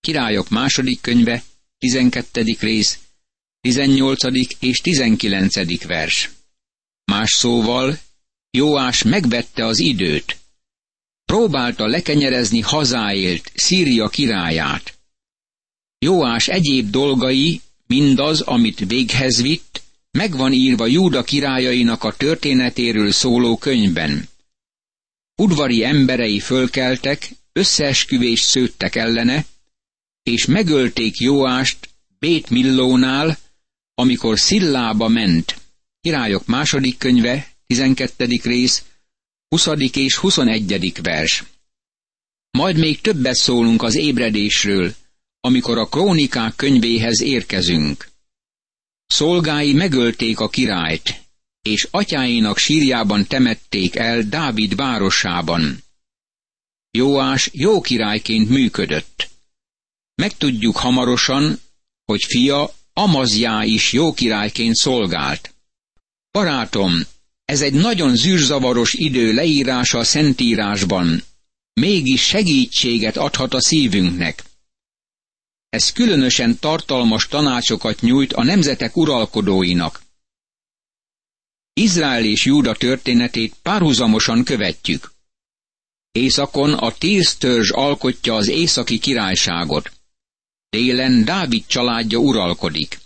Királyok 0.01 0.49
második 0.49 1.01
könyve, 1.01 1.43
12. 1.79 2.57
rész, 2.61 2.99
18. 3.61 4.25
és 4.59 4.81
19. 4.81 5.85
vers. 5.87 6.31
Más 7.05 7.33
szóval, 7.33 7.99
Jóás 8.57 9.03
megvette 9.03 9.67
az 9.67 9.79
időt. 9.79 10.39
Próbálta 11.25 11.87
lekenyerezni 11.87 12.61
hazáélt, 12.61 13.53
Szíria 13.55 14.09
királyát. 14.09 14.99
Jóás 15.99 16.49
egyéb 16.49 16.91
dolgai, 16.91 17.61
mindaz, 17.87 18.41
amit 18.41 18.79
véghez 18.79 19.43
vitt, 19.43 19.83
megvan 20.11 20.53
írva 20.53 20.87
Júda 20.87 21.23
királyainak 21.23 22.05
a 22.05 22.17
történetéről 22.17 23.13
szóló 23.13 23.57
könyvben. 23.57 24.29
Udvari 25.37 25.85
emberei 25.85 26.41
fölkeltek, 26.41 27.31
összeesküvést 27.53 28.45
szőttek 28.45 28.95
ellene, 28.95 29.45
és 30.23 30.45
megölték 30.45 31.19
Jóást 31.19 31.89
Bét 32.19 32.51
Millónál, 32.51 33.39
amikor 33.95 34.39
Szillába 34.39 35.09
ment. 35.09 35.61
Királyok 36.01 36.47
második 36.47 36.99
könyve, 36.99 37.53
12. 37.67 38.27
rész, 38.43 38.85
20. 39.49 39.67
és 39.93 40.17
21. 40.17 41.01
vers. 41.03 41.45
Majd 42.51 42.77
még 42.77 43.01
többet 43.01 43.35
szólunk 43.35 43.83
az 43.83 43.95
ébredésről, 43.95 44.95
amikor 45.41 45.79
a 45.79 45.87
krónikák 45.87 46.57
könyvéhez 46.57 47.21
érkezünk. 47.21 48.09
Szolgái 49.07 49.73
megölték 49.73 50.41
a 50.41 50.49
királyt, 50.49 51.23
és 51.63 51.89
atyáinak 51.91 52.59
sírjában 52.59 53.27
temették 53.27 53.97
el 53.97 54.23
Dávid 54.23 54.75
városában. 54.75 55.83
Jóás 56.91 57.51
jó 57.53 57.81
királyként 57.81 58.49
működött. 58.49 59.31
Megtudjuk 60.15 60.77
hamarosan, 60.77 61.61
hogy 62.05 62.25
fia 62.25 62.75
Amazjá 62.93 63.65
is 63.65 63.93
jó 63.93 64.13
királyként 64.13 64.75
szolgált. 64.75 65.55
Barátom, 66.31 66.93
ez 67.45 67.61
egy 67.61 67.73
nagyon 67.73 68.17
zűrzavaros 68.17 68.95
idő 68.95 69.33
leírása 69.33 69.99
a 69.99 70.05
Szentírásban, 70.05 71.23
mégis 71.73 72.23
segítséget 72.23 73.17
adhat 73.17 73.55
a 73.55 73.61
szívünknek. 73.61 74.45
Ez 75.69 75.93
különösen 75.93 76.59
tartalmas 76.59 77.29
tanácsokat 77.29 78.01
nyújt 78.01 78.33
a 78.33 78.43
nemzetek 78.43 78.97
uralkodóinak. 78.97 80.03
Izrael 81.73 82.25
és 82.25 82.45
Júda 82.45 82.75
történetét 82.75 83.55
párhuzamosan 83.63 84.45
követjük. 84.45 85.13
Északon 86.13 86.73
a 86.73 86.93
tíz 86.93 87.37
törzs 87.37 87.71
alkotja 87.71 88.35
az 88.35 88.49
északi 88.49 88.99
királyságot. 88.99 89.93
Délen 90.69 91.25
Dávid 91.25 91.67
családja 91.67 92.19
uralkodik. 92.19 93.04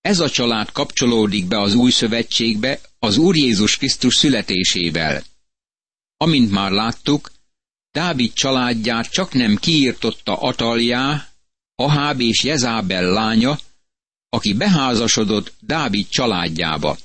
Ez 0.00 0.20
a 0.20 0.30
család 0.30 0.72
kapcsolódik 0.72 1.46
be 1.46 1.60
az 1.60 1.74
új 1.74 1.90
szövetségbe 1.90 2.80
az 2.98 3.16
Úr 3.16 3.36
Jézus 3.36 3.76
Krisztus 3.76 4.14
születésével. 4.14 5.22
Amint 6.16 6.50
már 6.50 6.70
láttuk, 6.70 7.30
Dávid 7.92 8.32
családját 8.32 9.10
csak 9.10 9.32
nem 9.32 9.56
kiírtotta 9.56 10.40
Ataljá, 10.40 11.28
Aháb 11.74 12.20
és 12.20 12.42
Jezábel 12.42 13.12
lánya, 13.12 13.58
aki 14.28 14.54
beházasodott 14.54 15.52
Dávid 15.60 16.08
családjába. 16.08 16.98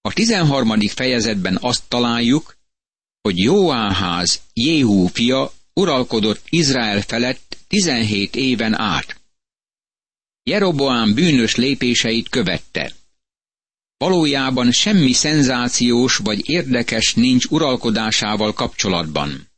A 0.00 0.12
13. 0.12 0.80
fejezetben 0.80 1.58
azt 1.60 1.88
találjuk, 1.88 2.56
hogy 3.20 3.38
Jóáház, 3.38 4.40
Jéhú 4.52 5.06
fia 5.06 5.52
uralkodott 5.74 6.42
Izrael 6.48 7.00
felett 7.00 7.56
17 7.68 8.36
éven 8.36 8.74
át. 8.80 9.21
Jeroboám 10.44 11.14
bűnös 11.14 11.54
lépéseit 11.54 12.28
követte. 12.28 12.92
Valójában 13.96 14.72
semmi 14.72 15.12
szenzációs 15.12 16.16
vagy 16.16 16.48
érdekes 16.48 17.14
nincs 17.14 17.44
uralkodásával 17.44 18.52
kapcsolatban. 18.52 19.50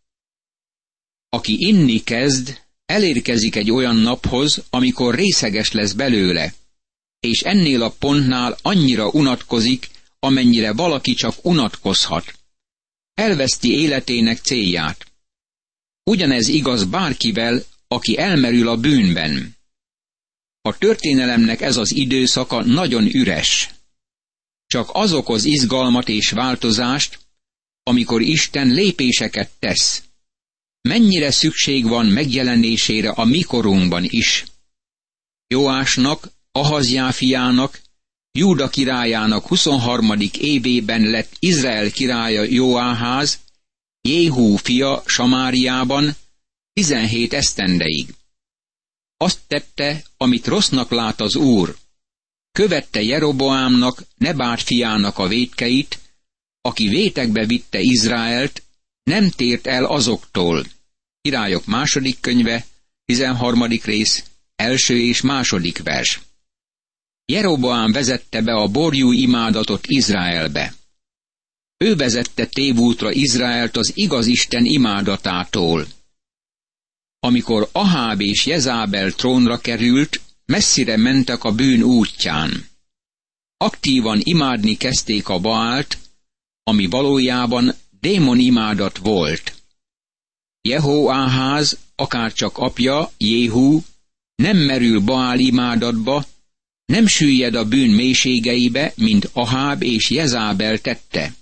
Aki 1.29 1.57
inni 1.59 2.03
kezd, 2.03 2.59
elérkezik 2.87 3.57
egy 3.57 3.71
olyan 3.71 3.97
naphoz, 3.97 4.65
amikor 4.71 5.15
részeges 5.15 5.73
lesz 5.73 5.93
belőle, 5.93 6.55
és 7.21 7.41
ennél 7.41 7.83
a 7.83 7.91
pontnál 7.91 8.57
annyira 8.63 9.09
unatkozik, 9.09 9.91
amennyire 10.19 10.73
valaki 10.73 11.15
csak 11.15 11.35
unatkozhat. 11.45 12.39
Elveszti 13.15 13.71
életének 13.71 14.39
célját. 14.39 15.07
Ugyanez 16.11 16.49
igaz 16.49 16.85
bárkivel, 16.85 17.65
aki 17.89 18.19
elmerül 18.19 18.69
a 18.69 18.77
bűnben. 18.77 19.57
A 20.69 20.79
történelemnek 20.79 21.61
ez 21.61 21.77
az 21.77 21.95
időszaka 21.95 22.63
nagyon 22.63 23.15
üres. 23.15 23.71
Csak 24.67 24.91
az 24.93 25.13
okoz 25.13 25.45
izgalmat 25.45 26.09
és 26.09 26.31
változást, 26.31 27.19
amikor 27.83 28.23
Isten 28.23 28.69
lépéseket 28.69 29.51
tesz. 29.59 30.03
Mennyire 30.81 31.31
szükség 31.31 31.89
van 31.89 32.07
megjelenésére 32.07 33.11
a 33.11 33.25
mikorunkban 33.25 34.05
is. 34.05 34.45
Joásnak, 35.47 36.29
Ahazjá 36.53 37.11
fiának, 37.11 37.81
Júda 38.33 38.69
királyának 38.69 39.47
23. 39.47 40.13
évében 40.39 41.03
lett 41.03 41.37
Izrael 41.39 41.91
királya 41.91 42.43
Joáház, 42.43 43.39
Jéhú 44.01 44.57
fia 44.57 45.03
Samáriában 45.07 46.17
17 46.73 47.33
esztendeig. 47.33 48.15
Azt 49.17 49.41
tette, 49.47 50.03
amit 50.17 50.47
rossznak 50.47 50.91
lát 50.91 51.21
az 51.21 51.37
úr. 51.37 51.77
Követte 52.53 53.03
Jeroboámnak, 53.03 54.03
Nebát 54.17 54.63
fiának 54.63 55.19
a 55.19 55.29
vétkeit, 55.29 55.99
aki 56.61 56.89
vétekbe 56.89 57.47
vitte 57.47 57.81
Izraelt, 57.81 58.63
nem 59.03 59.31
tért 59.31 59.67
el 59.67 59.85
azoktól. 59.85 60.67
Királyok 61.21 61.67
második 61.67 62.21
könyve, 62.21 62.67
13. 63.05 63.63
rész, 63.85 64.25
első 64.57 65.01
és 65.01 65.21
második 65.21 65.83
vers. 65.83 66.21
Jeroboám 67.25 67.93
vezette 67.93 68.43
be 68.43 68.53
a 68.53 68.69
borjú 68.69 69.13
imádatot 69.13 69.87
Izraelbe. 69.87 70.75
Ő 71.77 71.97
vezette 71.97 72.47
tévútra 72.47 73.13
Izraelt 73.13 73.77
az 73.77 73.93
igaz 73.95 74.27
Isten 74.27 74.65
imádatától. 74.65 75.87
Amikor 77.25 77.69
Aháb 77.73 78.21
és 78.21 78.47
Jezábel 78.47 79.13
trónra 79.13 79.59
került, 79.59 80.21
messzire 80.47 80.97
mentek 80.97 81.45
a 81.45 81.53
bűn 81.53 81.83
útján. 81.83 82.69
Aktívan 83.57 84.21
imádni 84.23 84.77
kezdték 84.77 85.29
a 85.29 85.39
Baált, 85.39 85.99
ami 86.63 86.87
valójában 86.87 87.75
démon 88.01 88.39
imádat 88.39 88.99
volt. 88.99 89.55
Jehóáház, 90.63 91.79
akárcsak 91.95 92.59
apja, 92.59 93.11
Jéhú, 93.19 93.83
nem 94.35 94.57
merül 94.57 95.01
Baál 95.01 95.39
imádatba, 95.39 96.25
nem 96.87 97.07
süllyed 97.07 97.55
a 97.55 97.69
bűn 97.69 97.91
mélységeibe, 97.91 98.93
mint 98.97 99.31
Aháb 99.33 99.83
és 99.83 100.11
Jezábel 100.11 100.79
tette. 100.79 101.35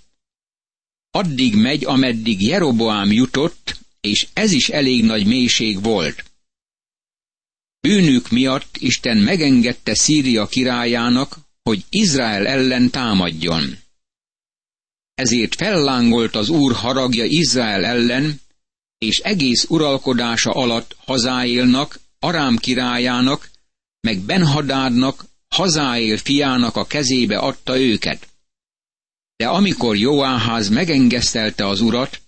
Addig 1.11 1.55
megy, 1.55 1.85
ameddig 1.85 2.41
Jeroboám 2.41 3.11
jutott, 3.11 3.81
és 4.07 4.27
ez 4.33 4.51
is 4.51 4.69
elég 4.69 5.03
nagy 5.03 5.25
mélység 5.25 5.83
volt. 5.83 6.23
Bűnük 7.79 8.29
miatt 8.29 8.77
Isten 8.77 9.17
megengedte 9.17 9.95
Szíria 9.95 10.47
királyának, 10.47 11.37
hogy 11.63 11.83
Izrael 11.89 12.47
ellen 12.47 12.89
támadjon. 12.89 13.77
Ezért 15.13 15.55
fellángolt 15.55 16.35
az 16.35 16.49
Úr 16.49 16.73
haragja 16.73 17.25
Izrael 17.25 17.85
ellen, 17.85 18.41
és 18.97 19.17
egész 19.17 19.65
uralkodása 19.69 20.51
alatt 20.51 20.95
hazáélnak, 20.97 21.99
Arám 22.19 22.57
királyának, 22.57 23.49
meg 24.01 24.19
Benhadádnak, 24.19 25.25
hazáél 25.47 26.17
fiának 26.17 26.75
a 26.75 26.85
kezébe 26.85 27.37
adta 27.37 27.79
őket. 27.79 28.27
De 29.35 29.47
amikor 29.47 29.97
Joáház 29.97 30.69
megengesztelte 30.69 31.67
az 31.67 31.81
urat, 31.81 32.21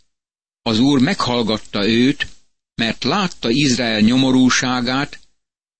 az 0.68 0.80
úr 0.80 1.00
meghallgatta 1.00 1.88
őt, 1.88 2.28
mert 2.76 3.04
látta 3.04 3.50
Izrael 3.50 4.00
nyomorúságát, 4.00 5.20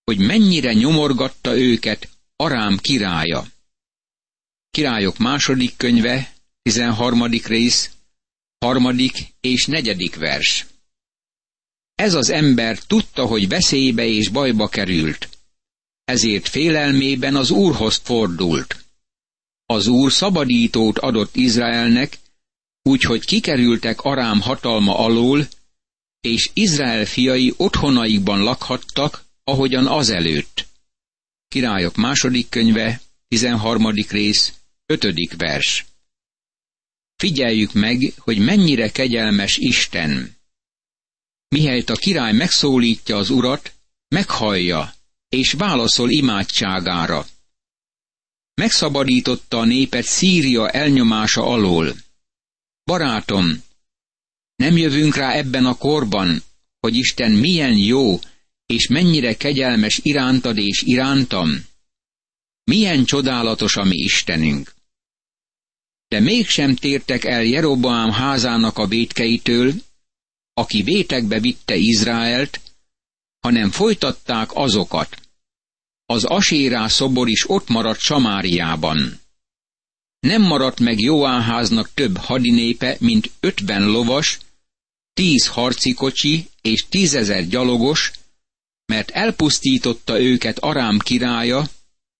hogy 0.04 0.18
mennyire 0.18 0.74
nyomorgatta 0.74 1.58
őket 1.58 2.10
Arám 2.36 2.78
királya. 2.78 3.46
Királyok 4.72 5.18
második 5.18 5.78
könyve, 5.78 6.34
13. 6.62 7.24
rész, 7.32 7.90
harmadik 8.58 9.34
és 9.42 9.66
negyedik 9.66 10.16
vers. 10.16 10.66
Ez 11.96 12.14
az 12.14 12.30
ember 12.30 12.78
tudta, 12.80 13.26
hogy 13.26 13.48
veszélybe 13.48 14.06
és 14.06 14.30
bajba 14.30 14.68
került. 14.68 15.30
Ezért 16.04 16.48
félelmében 16.48 17.36
az 17.36 17.50
Úrhoz 17.52 17.96
fordult. 18.04 18.86
Az 19.66 19.88
Úr 19.88 20.12
szabadítót 20.12 20.98
adott 20.98 21.36
Izraelnek, 21.36 22.18
úgyhogy 22.90 23.26
kikerültek 23.26 24.02
Arám 24.02 24.42
hatalma 24.42 24.98
alól, 24.98 25.48
és 26.22 26.50
Izrael 26.54 27.06
fiai 27.06 27.54
otthonaikban 27.58 28.44
lakhattak, 28.44 29.26
ahogyan 29.44 29.88
azelőtt. 29.88 30.68
Királyok 31.48 31.96
második 31.96 32.50
könyve, 32.50 33.02
13. 33.28 33.90
rész, 34.10 34.54
5. 34.86 35.36
vers. 35.38 35.86
Figyeljük 37.16 37.74
meg, 37.74 38.14
hogy 38.18 38.38
mennyire 38.38 38.90
kegyelmes 38.90 39.58
Isten. 39.58 40.36
Mihelyt 41.48 41.90
a 41.90 41.96
király 41.96 42.34
megszólítja 42.34 43.18
az 43.18 43.30
urat, 43.30 43.74
meghallja, 44.08 44.94
és 45.30 45.52
válaszol 45.52 46.12
imádságára. 46.12 47.26
Megszabadította 48.54 49.58
a 49.58 49.66
népet 49.66 50.04
Szíria 50.04 50.70
elnyomása 50.70 51.44
alól. 51.44 52.05
Barátom, 52.86 53.64
nem 54.56 54.78
jövünk 54.78 55.16
rá 55.16 55.32
ebben 55.32 55.66
a 55.66 55.78
korban, 55.78 56.44
hogy 56.80 56.96
Isten 56.96 57.32
milyen 57.32 57.78
jó, 57.78 58.20
és 58.66 58.88
mennyire 58.88 59.38
kegyelmes 59.38 60.00
irántad 60.04 60.58
és 60.58 60.82
irántam? 60.82 61.50
Milyen 62.64 63.06
csodálatos 63.06 63.76
a 63.76 63.84
mi 63.84 63.96
Istenünk! 63.96 64.74
De 66.08 66.20
mégsem 66.20 66.76
tértek 66.76 67.24
el 67.24 67.44
Jeroboám 67.44 68.12
házának 68.12 68.78
a 68.78 68.88
vétkeitől, 68.88 69.74
aki 70.54 70.82
vétekbe 70.84 71.40
vitte 71.40 71.76
Izraelt, 71.76 72.62
hanem 73.40 73.72
folytatták 73.72 74.50
azokat. 74.54 75.22
Az 76.06 76.24
Asérá 76.24 76.88
szobor 76.88 77.28
is 77.28 77.50
ott 77.50 77.68
maradt 77.68 78.00
Samáriában. 78.00 79.20
Nem 80.26 80.42
maradt 80.42 80.80
meg 80.80 81.00
Joáháznak 81.00 81.90
több 81.94 82.18
hadinépe, 82.18 82.96
mint 83.00 83.32
ötven 83.40 83.86
lovas, 83.86 84.40
tíz 85.14 85.48
harcikocsi 85.48 86.48
és 86.62 86.86
tízezer 86.90 87.48
gyalogos, 87.48 88.12
mert 88.86 89.10
elpusztította 89.10 90.22
őket 90.22 90.60
Arám 90.60 90.98
királya, 90.98 91.70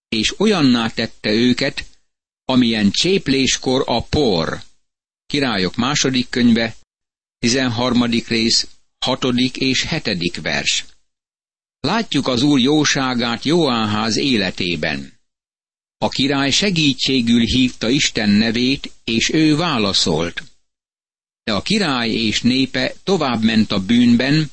és 0.08 0.40
olyanná 0.40 0.88
tette 0.88 1.30
őket, 1.30 1.84
amilyen 2.44 2.90
csépléskor 2.90 3.82
a 3.86 4.02
por. 4.02 4.62
Királyok 5.26 5.76
második 5.76 6.28
könyve, 6.28 6.76
13. 7.38 8.02
rész, 8.28 8.68
6. 8.98 9.24
és 9.54 9.86
7. 9.88 10.40
vers. 10.42 10.84
Látjuk 11.80 12.28
az 12.28 12.42
úr 12.42 12.58
jóságát 12.58 13.44
Joáház 13.44 14.16
életében. 14.16 15.15
A 15.98 16.08
király 16.08 16.50
segítségül 16.50 17.44
hívta 17.44 17.88
Isten 17.88 18.28
nevét, 18.28 18.92
és 19.04 19.28
ő 19.32 19.56
válaszolt. 19.56 20.42
De 21.44 21.52
a 21.52 21.62
király 21.62 22.10
és 22.10 22.40
népe 22.40 22.94
tovább 23.04 23.42
ment 23.42 23.72
a 23.72 23.84
bűnben, 23.84 24.50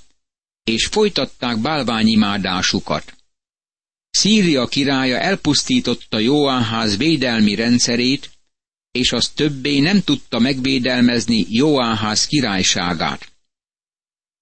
és 0.63 0.85
folytatták 0.85 1.61
bálványimádásukat. 1.61 3.15
Szíria 4.09 4.67
királya 4.67 5.19
elpusztította 5.19 6.19
Joáház 6.19 6.97
védelmi 6.97 7.55
rendszerét, 7.55 8.31
és 8.91 9.11
az 9.11 9.29
többé 9.29 9.79
nem 9.79 10.01
tudta 10.01 10.39
megvédelmezni 10.39 11.45
Joáház 11.49 12.25
királyságát. 12.25 13.31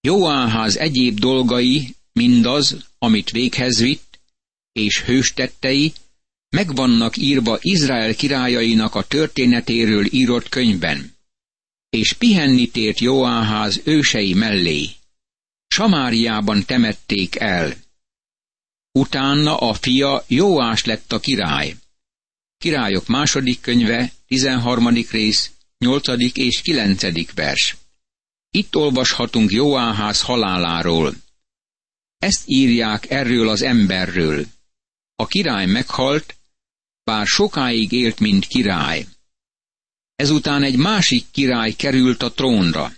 Joáház 0.01 0.77
egyéb 0.77 1.19
dolgai, 1.19 1.95
mindaz, 2.13 2.77
amit 2.97 3.29
véghez 3.29 3.79
vitt, 3.79 4.19
és 4.71 5.01
hőstettei, 5.01 5.93
megvannak 6.51 7.17
írva 7.17 7.57
Izrael 7.61 8.15
királyainak 8.15 8.95
a 8.95 9.03
történetéről 9.03 10.05
írott 10.05 10.49
könyvben. 10.49 11.15
És 11.89 12.13
pihenni 12.13 12.67
tért 12.67 12.99
Joáház 12.99 13.81
ősei 13.83 14.33
mellé. 14.33 14.89
Samáriában 15.67 16.65
temették 16.65 17.35
el. 17.35 17.73
Utána 18.91 19.57
a 19.57 19.73
fia 19.73 20.23
Jóás 20.27 20.85
lett 20.85 21.11
a 21.11 21.19
király. 21.19 21.75
Királyok 22.57 23.07
második 23.07 23.61
könyve, 23.61 24.11
13. 24.27 24.87
rész, 25.11 25.51
8. 25.77 26.07
és 26.33 26.61
9. 26.61 27.33
vers. 27.33 27.75
Itt 28.49 28.75
olvashatunk 28.75 29.51
Jóáház 29.51 30.21
haláláról. 30.21 31.15
Ezt 32.17 32.43
írják 32.45 33.09
erről 33.09 33.49
az 33.49 33.61
emberről. 33.61 34.45
A 35.15 35.27
király 35.27 35.65
meghalt, 35.65 36.35
bár 37.03 37.25
sokáig 37.25 37.91
élt, 37.91 38.19
mint 38.19 38.45
király. 38.45 39.05
Ezután 40.15 40.63
egy 40.63 40.77
másik 40.77 41.25
király 41.31 41.71
került 41.71 42.23
a 42.23 42.31
trónra. 42.31 42.91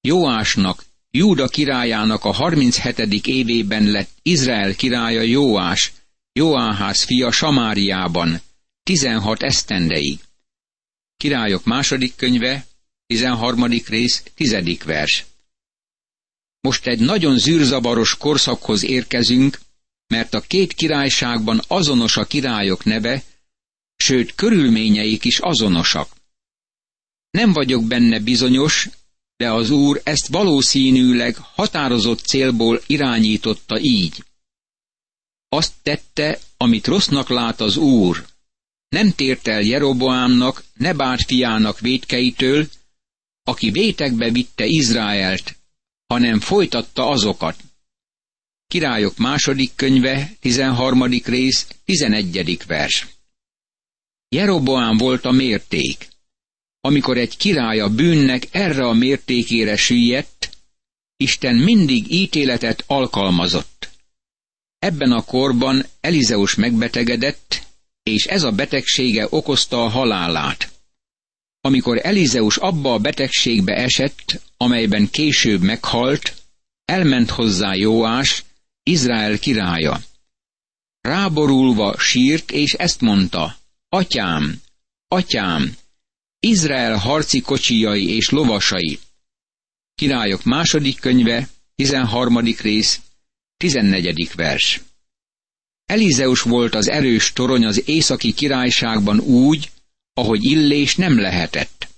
Jóásnak 0.00 0.84
Júda 1.10 1.48
királyának 1.48 2.24
a 2.24 2.32
37. 2.32 3.26
évében 3.26 3.84
lett 3.84 4.10
Izrael 4.22 4.74
királya 4.74 5.20
Jóás, 5.20 5.92
Jóáház 6.32 7.02
fia 7.02 7.30
Samáriában, 7.30 8.40
16 8.82 9.42
esztendeig. 9.42 10.18
Királyok 11.16 11.64
második 11.64 12.16
könyve, 12.16 12.66
13. 13.06 13.64
rész, 13.86 14.22
10. 14.34 14.78
vers. 14.84 15.24
Most 16.60 16.86
egy 16.86 16.98
nagyon 17.00 17.38
zűrzabaros 17.38 18.16
korszakhoz 18.16 18.84
érkezünk, 18.84 19.60
mert 20.06 20.34
a 20.34 20.40
két 20.40 20.72
királyságban 20.72 21.60
azonos 21.68 22.16
a 22.16 22.24
királyok 22.24 22.84
neve, 22.84 23.22
sőt 23.96 24.34
körülményeik 24.34 25.24
is 25.24 25.38
azonosak. 25.38 26.16
Nem 27.30 27.52
vagyok 27.52 27.84
benne 27.84 28.20
bizonyos, 28.20 28.88
de 29.36 29.52
az 29.52 29.70
Úr 29.70 30.00
ezt 30.04 30.26
valószínűleg 30.26 31.36
határozott 31.36 32.18
célból 32.18 32.82
irányította 32.86 33.80
így. 33.80 34.24
Azt 35.48 35.72
tette, 35.82 36.38
amit 36.56 36.86
rossznak 36.86 37.28
lát 37.28 37.60
az 37.60 37.76
Úr. 37.76 38.26
Nem 38.88 39.12
tért 39.12 39.46
el 39.46 39.60
Jeroboámnak, 39.60 40.64
Nebát 40.74 41.22
fiának 41.22 41.80
védkeitől, 41.80 42.68
aki 43.42 43.70
vétekbe 43.70 44.30
vitte 44.30 44.64
Izraelt, 44.66 45.56
hanem 46.06 46.40
folytatta 46.40 47.08
azokat. 47.08 47.56
Királyok 48.68 49.16
második 49.16 49.72
könyve, 49.74 50.32
13. 50.40 51.02
rész, 51.24 51.66
11. 51.84 52.58
vers. 52.66 53.06
Jeroboám 54.28 54.96
volt 54.96 55.24
a 55.24 55.30
mérték. 55.30 56.08
Amikor 56.80 57.18
egy 57.18 57.36
király 57.36 57.80
a 57.80 57.88
bűnnek 57.88 58.48
erre 58.50 58.86
a 58.86 58.92
mértékére 58.92 59.76
süllyedt, 59.76 60.50
Isten 61.16 61.54
mindig 61.54 62.12
ítéletet 62.12 62.84
alkalmazott. 62.86 63.90
Ebben 64.78 65.12
a 65.12 65.22
korban 65.22 65.86
Elizeus 66.00 66.54
megbetegedett, 66.54 67.62
és 68.02 68.24
ez 68.24 68.42
a 68.42 68.52
betegsége 68.52 69.26
okozta 69.30 69.84
a 69.84 69.88
halálát. 69.88 70.72
Amikor 71.60 72.00
Elizeus 72.02 72.56
abba 72.56 72.92
a 72.92 72.98
betegségbe 72.98 73.74
esett, 73.74 74.40
amelyben 74.56 75.10
később 75.10 75.60
meghalt, 75.60 76.34
elment 76.84 77.30
hozzá 77.30 77.74
Jóás, 77.74 78.44
Izrael 78.88 79.38
királya. 79.38 80.00
Ráborulva 81.00 81.98
sírt, 81.98 82.50
és 82.50 82.72
ezt 82.72 83.00
mondta, 83.00 83.56
Atyám, 83.88 84.60
atyám, 85.08 85.76
Izrael 86.40 86.96
harci 86.96 87.40
kocsijai 87.40 88.08
és 88.08 88.28
lovasai. 88.28 88.98
Királyok 89.94 90.44
második 90.44 91.00
könyve, 91.00 91.48
13. 91.74 92.38
rész, 92.38 93.00
14. 93.56 94.30
vers. 94.34 94.80
Elizeus 95.84 96.40
volt 96.40 96.74
az 96.74 96.88
erős 96.88 97.32
torony 97.32 97.64
az 97.64 97.88
északi 97.88 98.32
királyságban 98.32 99.20
úgy, 99.20 99.70
ahogy 100.12 100.44
Illés 100.44 100.96
nem 100.96 101.18
lehetett. 101.18 101.88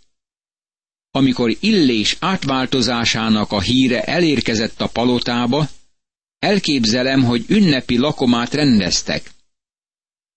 Amikor 1.10 1.56
Illés 1.60 2.16
átváltozásának 2.20 3.52
a 3.52 3.60
híre 3.60 4.02
elérkezett 4.02 4.80
a 4.80 4.88
palotába, 4.88 5.68
elképzelem, 6.38 7.24
hogy 7.24 7.44
ünnepi 7.48 7.96
lakomát 7.96 8.54
rendeztek. 8.54 9.30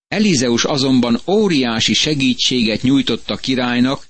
Elizeus 0.07 0.63
azonban 0.63 1.21
óriási 1.27 1.93
segítséget 1.93 2.81
nyújtott 2.81 3.29
a 3.29 3.37
királynak, 3.37 4.07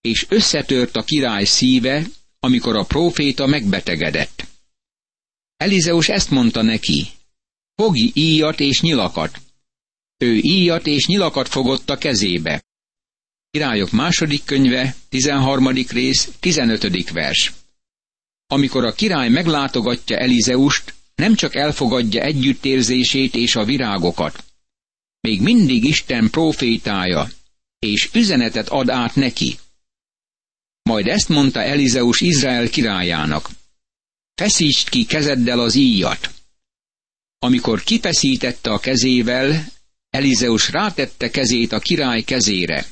és 0.00 0.26
összetört 0.28 0.96
a 0.96 1.02
király 1.02 1.44
szíve, 1.44 2.06
amikor 2.40 2.76
a 2.76 2.84
próféta 2.84 3.46
megbetegedett. 3.46 4.46
Elizeus 5.56 6.08
ezt 6.08 6.30
mondta 6.30 6.62
neki, 6.62 7.06
fogi 7.74 8.10
íjat 8.14 8.60
és 8.60 8.80
nyilakat. 8.80 9.40
Ő 10.16 10.34
íjat 10.34 10.86
és 10.86 11.06
nyilakat 11.06 11.48
fogott 11.48 11.90
a 11.90 11.96
kezébe. 11.96 12.64
Királyok 13.50 13.90
második 13.90 14.44
könyve, 14.44 14.94
13. 15.08 15.68
rész, 15.88 16.28
15. 16.40 17.10
vers. 17.10 17.52
Amikor 18.46 18.84
a 18.84 18.92
király 18.92 19.28
meglátogatja 19.28 20.16
Elizeust, 20.16 20.94
nem 21.14 21.34
csak 21.34 21.54
elfogadja 21.54 22.22
együttérzését 22.22 23.34
és 23.34 23.56
a 23.56 23.64
virágokat, 23.64 24.44
még 25.20 25.40
mindig 25.40 25.84
Isten 25.84 26.30
profétája, 26.30 27.28
és 27.78 28.10
üzenetet 28.12 28.68
ad 28.68 28.88
át 28.88 29.14
neki. 29.14 29.58
Majd 30.82 31.06
ezt 31.06 31.28
mondta 31.28 31.62
Elizeus 31.62 32.20
Izrael 32.20 32.68
királyának. 32.68 33.50
Feszítsd 34.34 34.88
ki 34.88 35.04
kezeddel 35.04 35.60
az 35.60 35.74
íjat. 35.74 36.30
Amikor 37.38 37.82
kifeszítette 37.82 38.70
a 38.70 38.78
kezével, 38.78 39.66
Elizeus 40.10 40.70
rátette 40.70 41.30
kezét 41.30 41.72
a 41.72 41.78
király 41.78 42.22
kezére. 42.22 42.86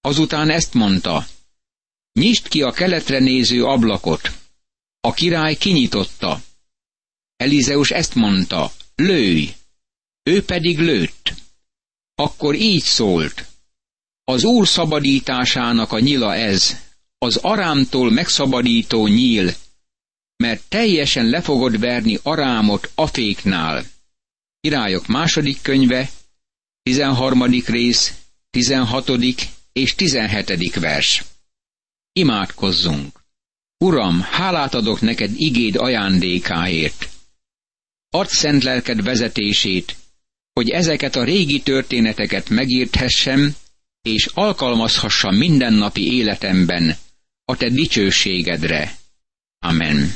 Azután 0.00 0.50
ezt 0.50 0.74
mondta, 0.74 1.26
nyisd 2.12 2.48
ki 2.48 2.62
a 2.62 2.70
keletre 2.70 3.18
néző 3.18 3.64
ablakot. 3.64 4.32
A 5.00 5.12
király 5.12 5.56
kinyitotta. 5.56 6.42
Elizeus 7.44 7.90
ezt 7.90 8.14
mondta, 8.14 8.72
lőj. 8.94 9.54
Ő 10.22 10.44
pedig 10.44 10.78
lőtt. 10.78 11.34
Akkor 12.14 12.54
így 12.54 12.82
szólt. 12.82 13.46
Az 14.24 14.44
Úr 14.44 14.68
szabadításának 14.68 15.92
a 15.92 15.98
nyila 15.98 16.34
ez, 16.34 16.76
az 17.18 17.36
arámtól 17.36 18.10
megszabadító 18.10 19.06
nyíl, 19.06 19.54
mert 20.36 20.62
teljesen 20.68 21.26
le 21.26 21.40
fogod 21.40 21.78
verni 21.78 22.18
arámot 22.22 22.90
aféknál. 22.94 23.84
Királyok 24.60 25.06
második 25.06 25.62
könyve, 25.62 26.10
13. 26.82 27.42
rész, 27.66 28.14
16. 28.50 29.10
és 29.72 29.94
17. 29.94 30.74
vers. 30.74 31.24
Imádkozzunk! 32.12 33.20
Uram, 33.78 34.20
hálát 34.20 34.74
adok 34.74 35.00
neked 35.00 35.30
igéd 35.36 35.76
ajándékáért. 35.76 37.13
Add 38.14 38.26
szent 38.26 38.62
lelked 38.62 39.02
vezetését, 39.02 39.96
hogy 40.52 40.70
ezeket 40.70 41.16
a 41.16 41.24
régi 41.24 41.60
történeteket 41.60 42.48
megírthessem, 42.48 43.56
és 44.02 44.26
alkalmazhassam 44.34 45.34
mindennapi 45.34 46.12
életemben 46.12 46.96
a 47.44 47.56
te 47.56 47.68
dicsőségedre. 47.68 48.96
Amen. 49.58 50.14